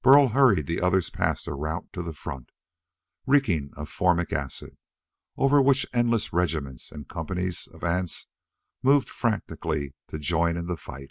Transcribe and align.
Burl 0.00 0.28
hurried 0.28 0.66
the 0.66 0.80
others 0.80 1.10
past 1.10 1.46
a 1.46 1.52
route 1.52 1.92
to 1.92 2.00
the 2.00 2.14
front, 2.14 2.48
reeking 3.26 3.70
of 3.76 3.90
formic 3.90 4.32
acid, 4.32 4.78
over 5.36 5.60
which 5.60 5.84
endless 5.92 6.32
regiments 6.32 6.90
and 6.90 7.06
companies 7.06 7.66
of 7.66 7.84
ants 7.84 8.26
moved 8.82 9.10
frantically 9.10 9.92
to 10.08 10.18
join 10.18 10.56
in 10.56 10.68
the 10.68 10.78
fight. 10.78 11.10